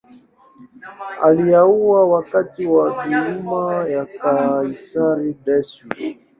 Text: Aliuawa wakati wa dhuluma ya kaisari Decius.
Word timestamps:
Aliuawa 1.21 2.07
wakati 2.11 2.65
wa 2.65 3.05
dhuluma 3.07 3.73
ya 3.89 4.05
kaisari 4.05 5.33
Decius. 5.45 6.17